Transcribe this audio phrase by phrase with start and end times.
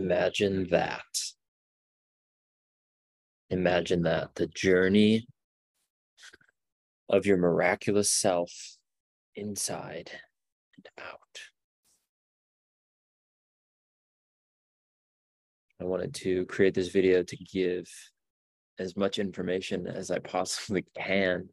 [0.00, 1.04] imagine that.
[3.50, 5.26] Imagine that the journey
[7.08, 8.50] of your miraculous self
[9.34, 10.10] inside
[10.76, 11.40] and out.
[15.80, 17.86] I wanted to create this video to give
[18.78, 21.48] as much information as I possibly can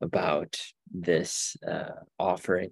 [0.00, 0.60] about
[0.92, 2.70] this uh, offering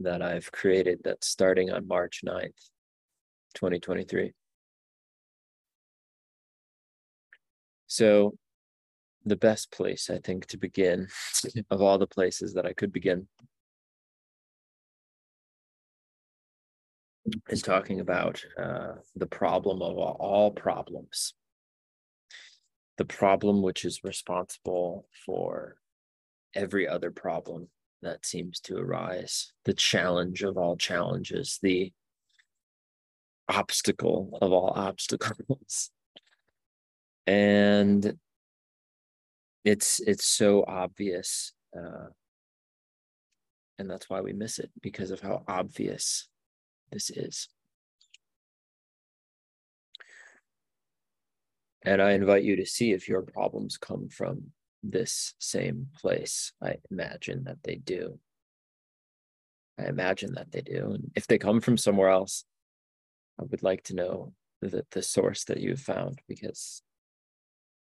[0.00, 2.70] that I've created that's starting on March 9th,
[3.52, 4.32] 2023.
[7.86, 8.34] So,
[9.24, 11.08] the best place, I think, to begin
[11.70, 13.28] of all the places that I could begin
[17.48, 21.34] is talking about uh, the problem of all problems.
[22.98, 25.76] The problem which is responsible for
[26.54, 27.68] every other problem
[28.02, 31.92] that seems to arise, the challenge of all challenges, the
[33.52, 35.90] obstacle of all obstacles.
[37.26, 38.18] And
[39.64, 42.08] it's it's so obvious uh,
[43.78, 46.28] and that's why we miss it because of how obvious
[46.92, 47.48] this is.
[51.84, 54.52] And i invite you to see if your problems come from
[54.84, 56.52] this same place.
[56.62, 58.18] I imagine that they do.
[59.80, 60.92] I imagine that they do.
[60.92, 62.44] And if they come from somewhere else
[63.40, 66.82] i would like to know the, the source that you've found because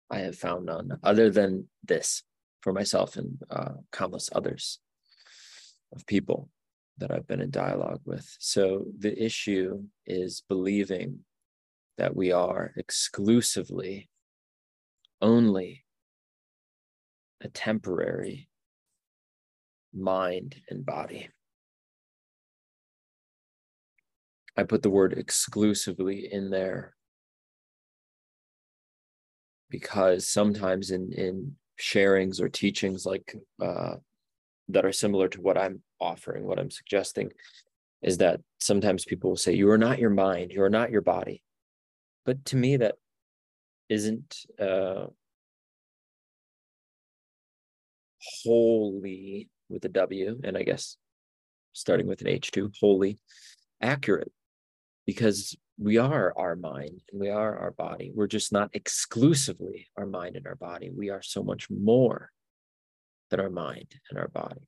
[0.09, 2.23] I have found none other than this
[2.61, 4.79] for myself and uh, countless others
[5.94, 6.49] of people
[6.97, 8.35] that I've been in dialogue with.
[8.39, 11.19] So the issue is believing
[11.97, 14.09] that we are exclusively
[15.22, 15.85] only
[17.41, 18.49] a temporary
[19.94, 21.29] mind and body.
[24.58, 26.95] I put the word exclusively in there
[29.69, 33.95] because sometimes in in sharings or teachings like uh,
[34.69, 37.31] that are similar to what I'm offering, what I'm suggesting,
[38.01, 40.51] is that sometimes people will say, "You are not your mind.
[40.51, 41.44] You are not your body,"
[42.25, 42.95] but to me, that
[43.89, 45.06] isn't uh,
[48.44, 50.97] wholly with a W, and I guess
[51.74, 53.19] starting with an H two, wholly
[53.81, 54.31] accurate,
[55.07, 58.12] because we are our mind and we are our body.
[58.13, 60.91] We're just not exclusively our mind and our body.
[60.95, 62.29] We are so much more
[63.31, 64.68] than our mind and our body.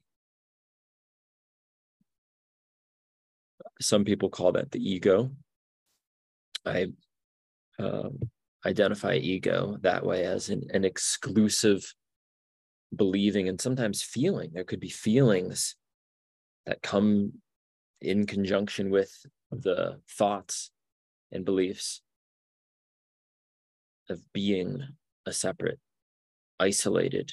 [3.82, 5.32] Some people call that the ego.
[6.66, 6.88] I
[7.78, 8.20] um,
[8.66, 11.94] identify ego that way as an, an exclusive
[12.96, 14.52] believing and sometimes feeling.
[14.54, 15.76] There could be feelings
[16.66, 17.34] that come
[18.02, 19.12] in conjunction with
[19.52, 20.72] the thoughts
[21.32, 22.02] and beliefs
[24.10, 24.84] of being
[25.26, 25.80] a separate,
[26.60, 27.32] isolated,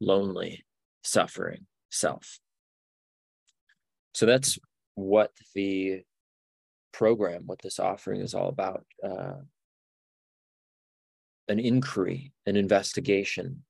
[0.00, 0.64] lonely,
[1.02, 2.38] suffering self.
[4.14, 4.58] So that's
[4.94, 6.02] what the
[6.92, 9.34] program, what this offering is all about uh,
[11.48, 13.62] an inquiry, an investigation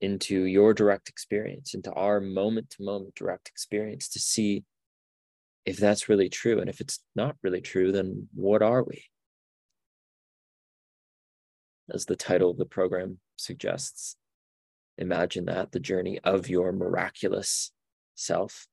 [0.00, 4.64] into your direct experience, into our moment to moment direct experience to see
[5.68, 6.60] if that's really true.
[6.60, 9.04] And if it's not really true, then what are we?
[11.92, 14.16] As the title of the program suggests,
[14.96, 17.70] imagine that the journey of your miraculous
[18.14, 18.66] self.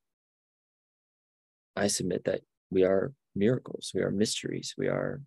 [1.75, 5.19] I submit that we are miracles, we are mysteries, we are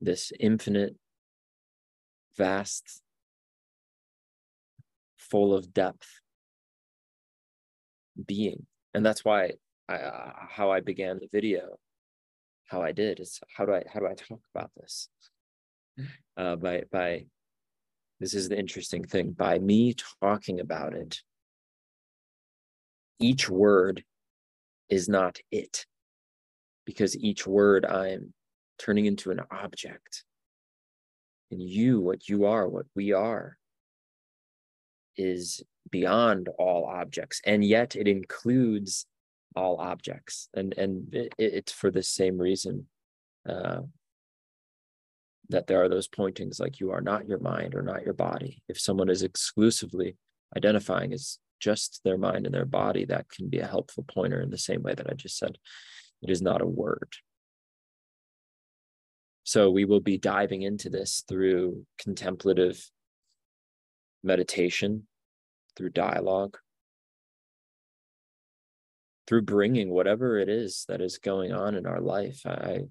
[0.00, 0.96] this infinite,
[2.36, 3.00] vast,
[5.18, 6.08] full of depth
[8.26, 8.66] being.
[8.92, 9.52] And that's why
[9.88, 11.78] I, uh, how I began the video,
[12.66, 15.08] how I did is how do I how do I talk about this?
[16.36, 17.26] Uh, by by,
[18.20, 19.32] this is the interesting thing.
[19.32, 21.20] By me talking about it,
[23.20, 24.02] each word
[24.88, 25.86] is not it,
[26.86, 28.32] because each word I'm
[28.78, 30.24] turning into an object.
[31.50, 33.56] And you, what you are, what we are,
[35.16, 39.06] is beyond all objects, and yet it includes
[39.56, 40.48] all objects.
[40.54, 42.86] And and it, it's for the same reason
[43.48, 43.80] uh,
[45.48, 48.62] that there are those pointings like you are not your mind or not your body.
[48.68, 50.16] If someone is exclusively
[50.56, 54.50] identifying as just their mind and their body that can be a helpful pointer in
[54.50, 55.56] the same way that i just said.
[56.22, 57.08] It is not a word.
[59.44, 62.90] So we will be diving into this through contemplative
[64.22, 65.06] meditation
[65.76, 66.56] through dialogue
[69.26, 72.42] through bringing whatever it is that is going on in our life.
[72.44, 72.82] I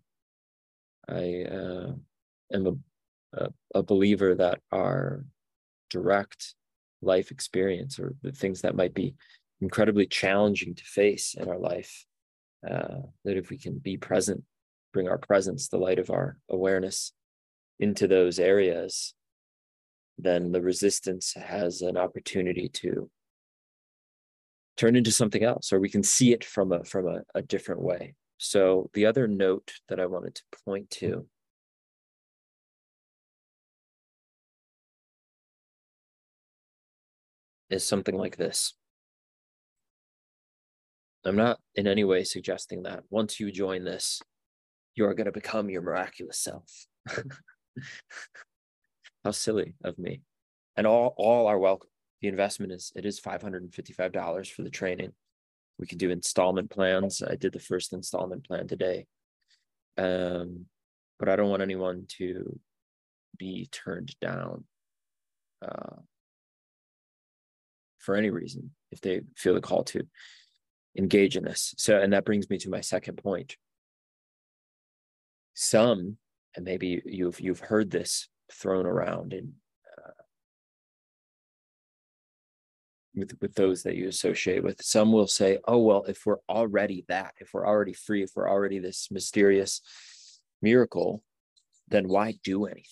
[1.07, 1.91] I uh,
[2.53, 2.73] am a,
[3.33, 5.25] a, a believer that our
[5.89, 6.55] direct
[7.01, 9.15] life experience or the things that might be
[9.61, 12.05] incredibly challenging to face in our life,
[12.69, 14.43] uh, that if we can be present,
[14.93, 17.11] bring our presence, the light of our awareness
[17.79, 19.13] into those areas,
[20.17, 23.09] then the resistance has an opportunity to
[24.77, 27.81] turn into something else or we can see it from a from a, a different
[27.81, 28.15] way.
[28.37, 31.27] So the other note that i wanted to point to
[37.69, 38.73] is something like this.
[41.25, 44.21] I'm not in any way suggesting that once you join this
[44.95, 46.85] you're going to become your miraculous self.
[49.23, 50.21] How silly of me.
[50.75, 51.89] And all all are welcome
[52.23, 55.11] the investment is it is $555 for the training.
[55.77, 57.21] We can do installment plans.
[57.21, 59.07] I did the first installment plan today.
[59.97, 60.65] Um,
[61.19, 62.59] but i don't want anyone to
[63.37, 64.63] be turned down
[65.61, 65.97] uh,
[67.99, 70.07] for any reason if they feel the call to
[70.97, 71.75] engage in this.
[71.77, 73.57] So and that brings me to my second point.
[75.55, 76.17] Some
[76.55, 79.53] and maybe you've you've heard this thrown around in
[83.15, 84.81] with with those that you associate with.
[84.81, 88.49] Some will say oh well if we're already that if we're already free if we're
[88.49, 89.81] already this mysterious
[90.61, 91.23] miracle
[91.87, 92.83] then why do anything?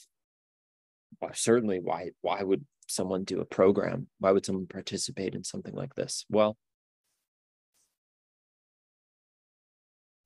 [1.22, 4.08] Well, certainly why why would someone do a program?
[4.20, 6.26] Why would someone participate in something like this?
[6.30, 6.58] Well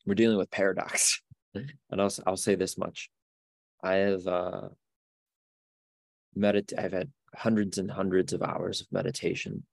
[0.05, 1.21] we're dealing with paradox.
[1.89, 3.09] And I'll, I'll say this much.
[3.81, 4.67] I have uh
[6.37, 9.63] medit i've had hundreds and hundreds of hours of meditation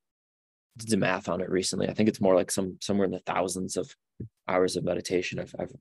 [0.79, 1.89] did the math on it recently.
[1.89, 3.95] I think it's more like some somewhere in the thousands of
[4.49, 5.39] hours of meditation.
[5.39, 5.73] I've, I've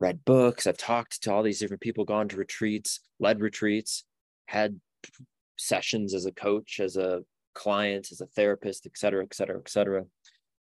[0.00, 4.04] read books, I've talked to all these different people, gone to retreats, led retreats,
[4.46, 4.80] had
[5.58, 7.20] sessions as a coach, as a
[7.54, 10.04] client, as a therapist, et cetera, et cetera, et cetera,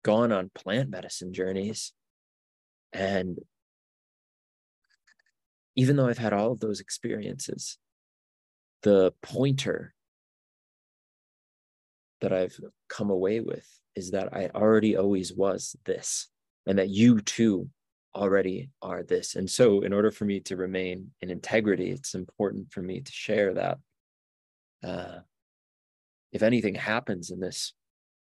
[0.04, 1.94] gone on plant medicine journeys.
[2.92, 3.40] And
[5.76, 7.78] even though I've had all of those experiences,
[8.84, 9.94] the pointer
[12.21, 12.57] that I've
[12.88, 16.27] come away with is that I already always was this,
[16.66, 17.69] and that you too
[18.16, 19.36] already are this.
[19.36, 23.12] And so, in order for me to remain in integrity, it's important for me to
[23.12, 23.77] share that.
[24.83, 25.19] Uh,
[26.31, 27.74] if anything happens in this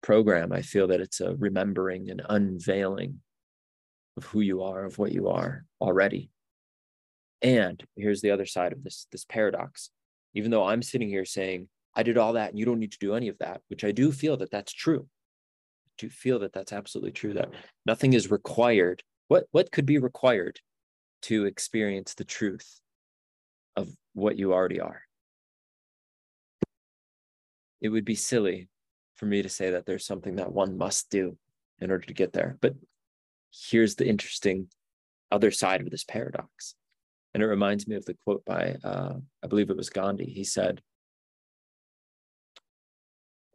[0.03, 3.21] program, I feel that it's a remembering and unveiling
[4.17, 6.31] of who you are, of what you are already.
[7.43, 9.91] And here's the other side of this this paradox.
[10.35, 12.99] Even though I'm sitting here saying, I did all that and you don't need to
[12.99, 15.09] do any of that, which I do feel that that's true.
[15.87, 17.51] I do feel that that's absolutely true that
[17.87, 19.03] nothing is required.
[19.29, 20.61] What what could be required
[21.23, 22.81] to experience the truth
[23.75, 25.03] of what you already are?
[27.81, 28.69] It would be silly
[29.17, 31.37] for me to say that there's something that one must do
[31.81, 32.59] in order to get there.
[32.61, 32.75] But
[33.51, 34.69] here's the interesting
[35.31, 36.75] other side of this paradox.
[37.35, 40.27] And it reminds me of the quote by, uh, I believe it was Gandhi.
[40.27, 40.81] He said,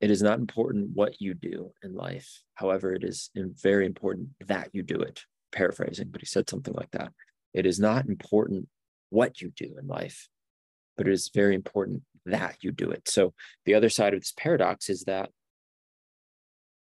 [0.01, 2.41] it is not important what you do in life.
[2.55, 5.23] However, it is very important that you do it.
[5.51, 7.13] Paraphrasing, but he said something like that.
[7.53, 8.67] It is not important
[9.09, 10.27] what you do in life,
[10.97, 13.07] but it is very important that you do it.
[13.07, 13.33] So
[13.65, 15.29] the other side of this paradox is that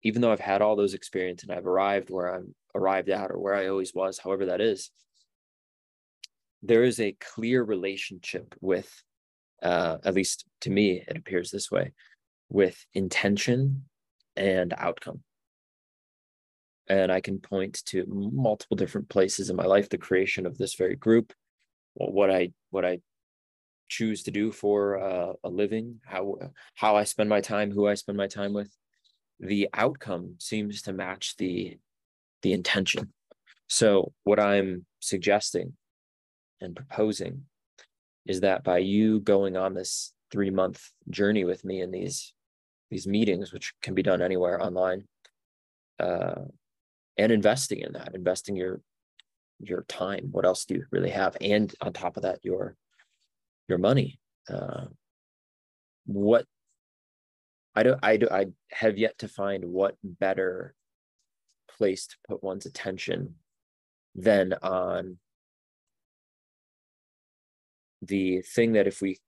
[0.02, 3.38] even though I've had all those experiences and I've arrived where I'm arrived at or
[3.38, 4.90] where I always was, however that is,
[6.62, 8.92] there is a clear relationship with,
[9.62, 11.92] uh, at least to me, it appears this way,
[12.48, 13.84] with intention
[14.36, 15.22] and outcome.
[16.88, 20.74] And I can point to multiple different places in my life, the creation of this
[20.74, 21.32] very group,
[21.94, 23.00] what I what I
[23.88, 26.36] choose to do for uh, a living, how
[26.74, 28.74] how I spend my time, who I spend my time with.
[29.40, 31.78] The outcome seems to match the
[32.42, 33.12] the intention.
[33.68, 35.74] So what I'm suggesting
[36.60, 37.44] and proposing
[38.26, 42.32] is that by you going on this three month journey with me in these
[42.90, 45.04] these meetings, which can be done anywhere online,
[46.00, 46.42] uh,
[47.16, 48.80] and investing in that, investing your
[49.60, 50.28] your time.
[50.30, 51.36] What else do you really have?
[51.40, 52.76] And on top of that, your
[53.68, 54.20] your money.
[54.50, 54.86] Uh,
[56.06, 56.46] what
[57.74, 60.74] I don't I do I have yet to find what better
[61.76, 63.34] place to put one's attention
[64.14, 65.18] than on
[68.02, 69.18] the thing that if we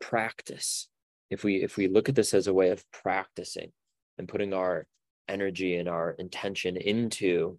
[0.00, 0.88] practice
[1.30, 3.72] if we if we look at this as a way of practicing
[4.18, 4.86] and putting our
[5.28, 7.58] energy and our intention into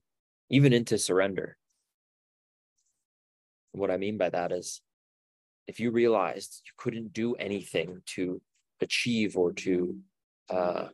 [0.50, 1.58] even into surrender
[3.72, 4.82] what I mean by that is
[5.68, 8.42] if you realized you couldn't do anything to
[8.82, 9.98] achieve or to
[10.50, 10.88] uh,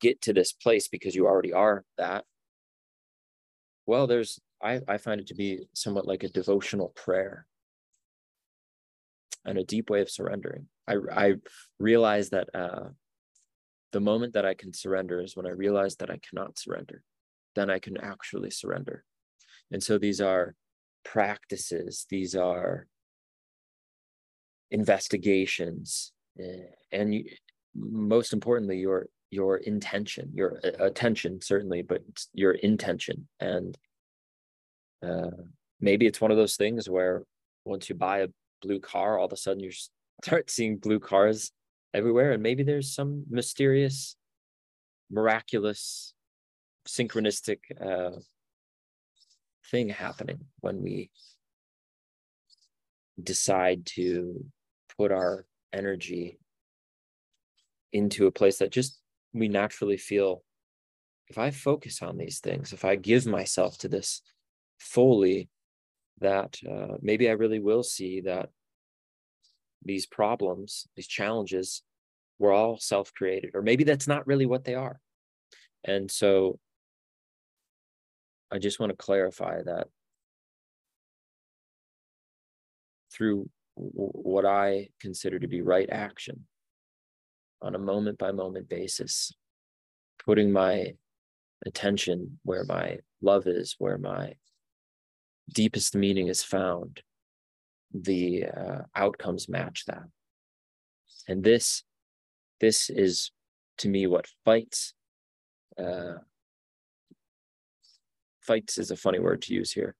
[0.00, 2.24] get to this place because you already are that,
[3.86, 7.46] well, there's, I, I find it to be somewhat like a devotional prayer
[9.44, 10.66] and a deep way of surrendering.
[10.88, 11.34] I, I
[11.78, 12.88] realize that uh,
[13.92, 17.02] the moment that I can surrender is when I realize that I cannot surrender.
[17.54, 19.04] Then I can actually surrender.
[19.70, 20.54] And so these are
[21.04, 22.86] practices, these are
[24.70, 27.24] investigations, eh, and you,
[27.74, 32.02] most importantly, your your intention, your uh, attention certainly, but
[32.32, 33.28] your intention.
[33.40, 33.76] And
[35.06, 35.30] uh,
[35.80, 37.24] maybe it's one of those things where
[37.64, 38.28] once you buy a
[38.62, 39.70] blue car, all of a sudden you
[40.22, 41.52] start seeing blue cars
[41.94, 44.16] everywhere, and maybe there's some mysterious,
[45.10, 46.14] miraculous,
[46.86, 48.18] synchronistic uh,
[49.70, 51.10] thing happening when we
[53.22, 54.44] decide to
[54.96, 56.38] put our energy
[57.92, 59.00] into a place that just
[59.32, 60.42] we naturally feel
[61.28, 64.22] if I focus on these things, if I give myself to this
[64.78, 65.50] fully,
[66.20, 68.48] that uh, maybe I really will see that
[69.84, 71.82] these problems, these challenges,
[72.38, 75.00] were all self created, or maybe that's not really what they are.
[75.84, 76.58] And so
[78.50, 79.88] I just want to clarify that
[83.12, 86.46] through what I consider to be right action
[87.62, 89.32] on a moment by moment basis,
[90.24, 90.94] putting my
[91.66, 94.34] attention where my love is, where my
[95.52, 97.02] deepest meaning is found,
[97.92, 100.04] the uh, outcomes match that.
[101.26, 101.82] And this,
[102.60, 103.30] this is
[103.78, 104.94] to me what fights.
[105.78, 106.14] Uh,
[108.42, 109.94] fights is a funny word to use here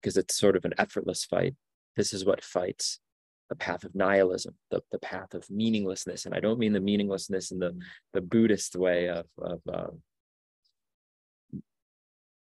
[0.00, 1.54] because it's sort of an effortless fight.
[1.96, 3.00] This is what fights
[3.48, 6.24] the path of nihilism, the, the path of meaninglessness.
[6.24, 7.76] And I don't mean the meaninglessness in the,
[8.12, 9.88] the Buddhist way of, of uh,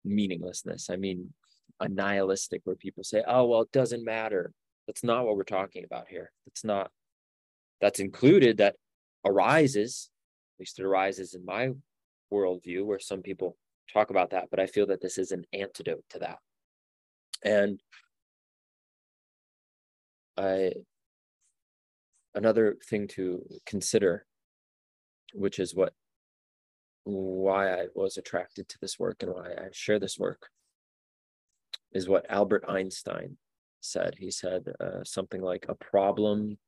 [0.05, 0.91] meaninglessness.
[0.91, 1.33] I mean
[1.81, 4.53] a nihilistic where people say, oh, well, it doesn't matter.
[4.87, 6.33] That's not what we're talking about here.
[6.47, 6.91] That's not,
[7.81, 8.77] that's included, that
[9.25, 10.11] arises,
[10.57, 11.71] at least it arises in my
[12.33, 13.57] worldview, where some people
[13.93, 16.39] talk about that, but I feel that this is an antidote to that.
[17.45, 17.81] And
[20.37, 20.73] I
[22.35, 24.27] another thing to consider,
[25.33, 25.93] which is what
[27.05, 30.49] why I was attracted to this work and why I share this work,
[31.97, 33.39] is what Albert Einstein
[33.81, 34.15] said.
[34.19, 36.59] He said uh, something like, "A problem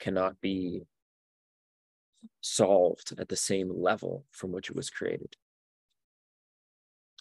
[0.00, 0.82] cannot be
[2.40, 5.36] solved at the same level from which it was created."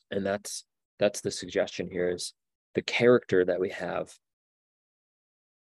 [0.09, 0.65] And that's
[0.99, 2.33] that's the suggestion here: is
[2.73, 4.11] the character that we have,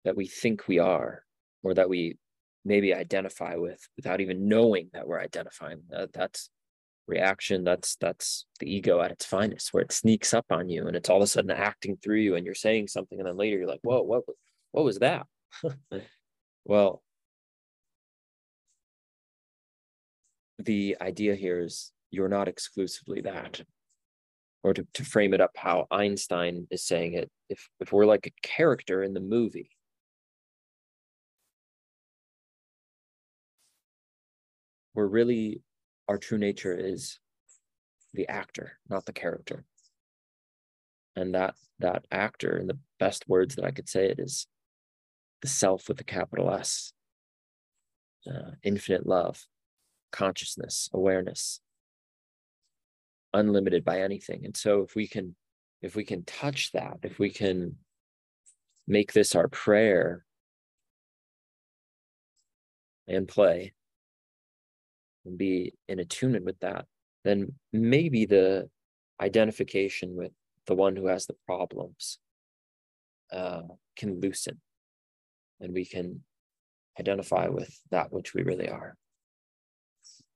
[0.05, 1.25] that we think we are,
[1.63, 2.17] or that we
[2.65, 6.51] maybe identify with without even knowing that we're identifying that, that's
[7.09, 10.97] reaction that's that's the ego at its finest where it sneaks up on you and
[10.97, 13.57] it's all of a sudden acting through you and you're saying something and then later
[13.57, 14.23] you're like whoa what
[14.73, 15.27] what was that?
[16.65, 17.03] Well
[20.59, 23.63] the idea here is you're not exclusively that.
[24.63, 28.27] Or to, to frame it up how einstein is saying it if if we're like
[28.27, 29.71] a character in the movie
[34.95, 35.63] we're really
[36.09, 37.19] our true nature is
[38.15, 39.65] the actor, not the character.
[41.15, 44.47] And that that actor, in the best words that I could say it, is
[45.43, 46.93] the self with the capital S,
[48.27, 49.47] uh, infinite love,
[50.11, 51.61] consciousness, awareness,
[53.35, 54.45] unlimited by anything.
[54.45, 55.37] And so, if we can,
[55.83, 57.77] if we can touch that, if we can
[58.87, 60.25] make this our prayer
[63.07, 63.73] and play,
[65.25, 66.87] and be in attunement with that,
[67.25, 68.69] then maybe the
[69.21, 70.33] identification with
[70.67, 72.19] the one who has the problems
[73.33, 73.63] uh,
[73.97, 74.61] can loosen
[75.61, 76.23] and we can
[76.99, 78.97] identify with that which we really are,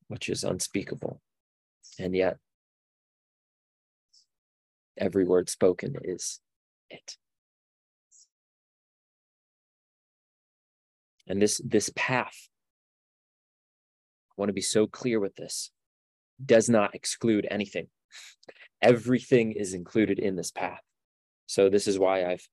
[0.08, 1.20] which is unspeakable.
[1.98, 2.38] And yet,
[4.96, 6.40] every word spoken is
[6.90, 7.16] it.
[11.26, 12.48] And this this path
[14.42, 15.70] want to be so clear with this,
[16.44, 17.86] does not exclude anything.
[18.82, 20.80] Everything is included in this path.
[21.46, 22.46] So, this is why I've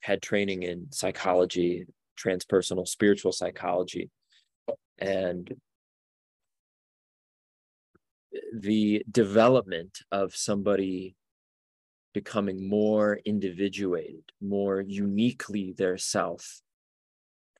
[0.00, 1.84] had training in psychology,
[2.18, 4.08] transpersonal spiritual psychology,
[4.98, 5.54] and
[8.54, 11.14] the development of somebody
[12.14, 16.62] becoming more individuated, more uniquely their self,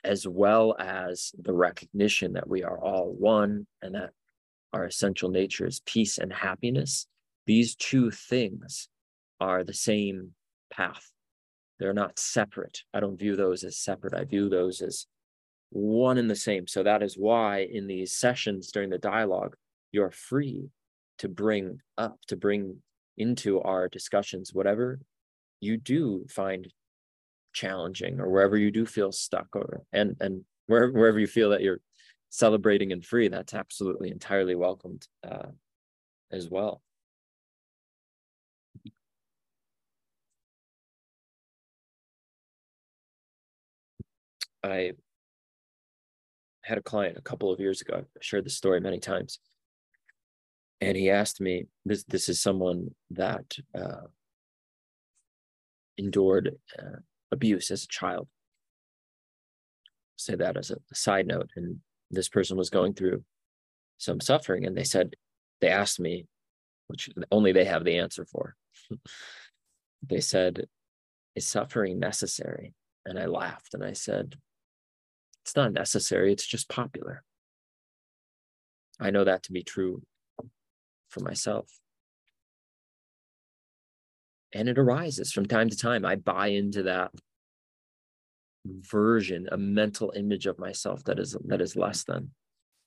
[0.06, 4.10] as well as the recognition that we are all one and that
[4.72, 7.06] our essential nature is peace and happiness.
[7.46, 8.88] These two things
[9.40, 10.32] are the same
[10.72, 11.10] path.
[11.78, 12.82] They're not separate.
[12.94, 14.14] I don't view those as separate.
[14.14, 15.06] I view those as
[15.70, 16.66] one and the same.
[16.66, 19.56] So that is why in these sessions during the dialogue,
[19.92, 20.70] you're free
[21.18, 22.78] to bring up, to bring
[23.18, 25.00] into our discussions whatever
[25.60, 26.72] you do find
[27.56, 31.62] challenging or wherever you do feel stuck or and and wherever, wherever you feel that
[31.62, 31.80] you're
[32.28, 35.48] celebrating and free that's absolutely entirely welcomed uh,
[36.30, 36.82] as well
[44.62, 44.92] i
[46.66, 47.94] had a client a couple of years ago.
[47.98, 49.38] I've shared this story many times.
[50.80, 54.08] And he asked me, this, this is someone that uh,
[55.96, 56.98] endured uh,
[57.36, 58.28] abuse as a child.
[60.16, 61.50] say that as a, side note.
[61.56, 63.22] And this person was going through
[63.98, 64.64] some suffering.
[64.64, 65.14] And they said,
[65.60, 66.26] they asked me,
[66.88, 68.54] which only they have the answer for.
[70.02, 70.66] they said,
[71.34, 72.74] Is suffering necessary?
[73.04, 74.36] And I laughed and I said,
[75.46, 77.22] it's not necessary, it's just popular.
[78.98, 80.02] I know that to be true
[81.08, 81.70] for myself.
[84.52, 86.04] And it arises from time to time.
[86.04, 87.12] I buy into that
[88.80, 92.30] version, a mental image of myself that is that is less than.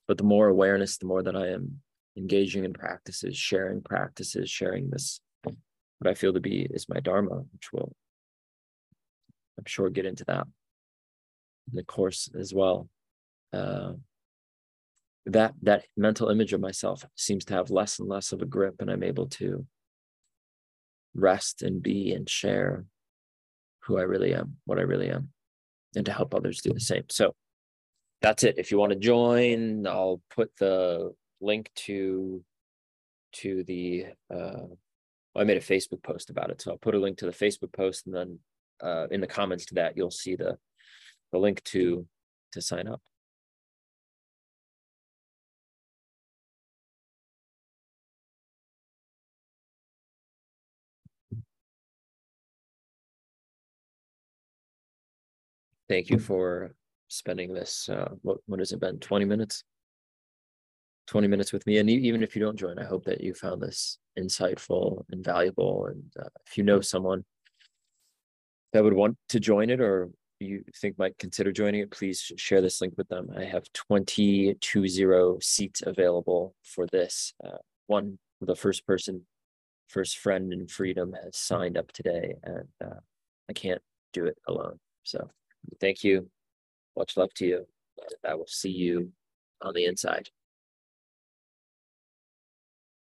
[0.08, 1.82] But the more awareness, the more that I am
[2.18, 5.56] engaging in practices, sharing practices, sharing this, what
[6.06, 7.94] I feel to be is my dharma, which will,
[9.58, 10.48] I'm sure, get into that
[11.70, 12.90] in the course as well.
[13.54, 13.94] Uh,
[15.26, 18.76] that that mental image of myself seems to have less and less of a grip,
[18.80, 19.66] and I'm able to
[21.14, 22.86] rest and be and share
[23.84, 25.30] who I really am, what I really am,
[25.96, 27.04] and to help others do the same.
[27.10, 27.36] So
[28.22, 28.56] that's it.
[28.58, 32.44] If you want to join, I'll put the link to
[33.32, 34.66] to the uh,
[35.36, 37.72] I made a Facebook post about it, so I'll put a link to the Facebook
[37.72, 38.40] post, and then
[38.82, 40.58] uh, in the comments to that, you'll see the
[41.32, 42.06] the link to
[42.54, 43.02] to sign up.
[55.90, 56.72] Thank you for
[57.08, 59.64] spending this, uh, what, what has it been, 20 minutes?
[61.08, 61.80] 20 minutes with me.
[61.80, 65.88] And even if you don't join, I hope that you found this insightful and valuable.
[65.88, 67.26] And uh, if you know someone
[68.74, 72.62] that would want to join it or you think might consider joining it, please share
[72.62, 73.30] this link with them.
[73.36, 77.34] I have 220 seats available for this.
[77.44, 79.26] Uh, one, the first person,
[79.88, 83.00] first friend in freedom has signed up today, and uh,
[83.50, 83.82] I can't
[84.14, 84.80] do it alone.
[85.04, 85.30] So
[85.80, 86.30] thank you.
[86.98, 87.68] Much love to you.
[88.28, 89.12] I will see you
[89.62, 90.30] on the inside.